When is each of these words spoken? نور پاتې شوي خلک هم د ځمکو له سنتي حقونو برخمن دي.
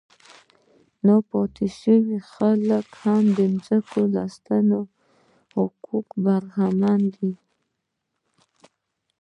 نور 1.05 1.21
پاتې 1.31 1.67
شوي 1.79 2.17
خلک 2.31 2.87
هم 3.03 3.23
د 3.37 3.39
ځمکو 3.65 4.01
له 4.15 4.23
سنتي 4.35 4.81
حقونو 5.53 5.99
برخمن 6.23 7.01
دي. 7.15 7.31